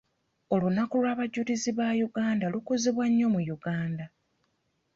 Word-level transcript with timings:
Olunaku 0.53 0.95
lw'abajulizi 1.03 1.69
ba 1.79 1.87
Uganda 2.07 2.45
lukuzibwa 2.53 3.05
nnyo 3.09 3.27
mu 3.33 3.41
Uganda. 3.55 4.05